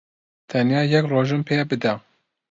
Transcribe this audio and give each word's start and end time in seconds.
تەنیا 0.49 0.81
یەک 0.93 1.05
ڕۆژم 1.13 1.41
پێ 1.47 1.55
بدە. 1.69 1.93